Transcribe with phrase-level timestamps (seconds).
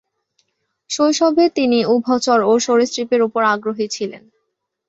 [0.89, 4.23] শৈশবে তিনি উভচর ও সরীসৃপের উপর আগ্রহী ছিলেন।